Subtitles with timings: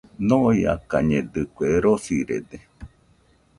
[0.27, 2.57] Ñoiakañedɨkue, rosirede.